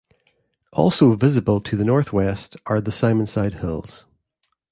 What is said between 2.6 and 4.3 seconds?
are the Simonside Hills.